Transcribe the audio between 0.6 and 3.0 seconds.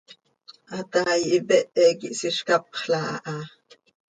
Hataai ipehe quih isizcapxla